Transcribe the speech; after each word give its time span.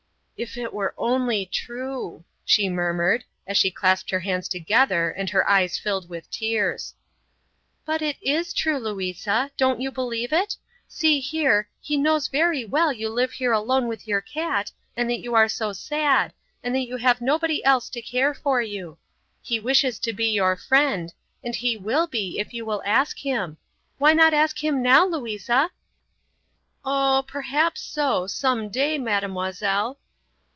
"Oh, 0.33 0.43
if 0.43 0.57
it 0.57 0.73
were 0.73 0.95
only 0.97 1.45
true," 1.45 2.23
she 2.43 2.67
murmured, 2.67 3.25
as 3.45 3.57
she 3.57 3.69
clasped 3.69 4.09
her 4.09 4.21
hands 4.21 4.47
together 4.49 5.11
and 5.11 5.29
her 5.29 5.47
eyes 5.47 5.77
filled 5.77 6.09
with 6.09 6.31
tears. 6.31 6.95
"But 7.85 8.01
it 8.01 8.17
is 8.23 8.51
true, 8.51 8.79
Louisa; 8.79 9.51
don't 9.55 9.79
you 9.81 9.91
believe 9.91 10.33
it? 10.33 10.57
See 10.87 11.19
here, 11.19 11.69
He 11.79 11.95
knows 11.95 12.27
very 12.27 12.65
well 12.65 12.91
you 12.91 13.07
live 13.07 13.33
here 13.33 13.51
alone 13.51 13.87
with 13.87 14.07
your 14.07 14.19
cat, 14.19 14.71
and 14.97 15.07
that 15.11 15.19
you 15.19 15.35
are 15.35 15.47
so 15.47 15.73
sad, 15.73 16.33
and 16.63 16.73
that 16.73 16.87
you 16.87 16.97
have 16.97 17.21
nobody 17.21 17.63
else 17.63 17.87
to 17.91 18.01
care 18.01 18.33
for 18.33 18.63
you. 18.63 18.97
He 19.43 19.59
wishes 19.59 19.99
to 19.99 20.11
be 20.11 20.31
your 20.31 20.55
Friend, 20.55 21.13
and 21.43 21.55
He 21.55 21.77
will 21.77 22.07
be 22.07 22.39
if 22.39 22.51
you 22.51 22.65
will 22.65 22.81
ask 22.83 23.19
Him. 23.19 23.57
Why 23.99 24.13
not 24.13 24.33
ask 24.33 24.63
Him 24.63 24.81
now, 24.81 25.05
Louisa?" 25.05 25.69
"Oh, 26.83 27.23
perhaps 27.27 27.81
so, 27.81 28.25
some 28.25 28.69
day, 28.69 28.97
mademoiselle." 28.97 29.99